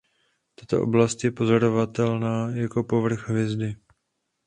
Tato 0.55 0.81
oblast 0.83 1.23
je 1.23 1.31
pozorovatelná 1.31 2.49
jako 2.49 2.83
povrch 2.83 3.29
hvězdy. 3.29 3.75